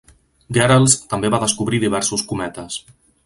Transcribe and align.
Gehrels 0.57 0.95
també 1.11 1.31
va 1.35 1.41
descobrir 1.45 1.81
diversos 1.85 2.27
cometes. 2.33 2.81